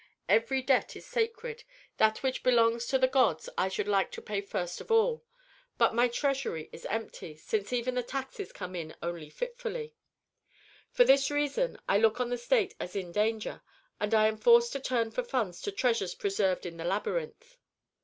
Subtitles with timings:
[0.27, 1.63] Every debt is sacred,
[1.97, 5.23] that which belongs to the gods I should like to pay first of all.
[5.77, 9.93] But my treasury is empty, since even the taxes come in only fitfully.
[10.89, 13.61] "For this reason I look on the state as in danger,
[13.99, 17.57] and I am forced to turn for funds to treasures preserved in the labyrinth."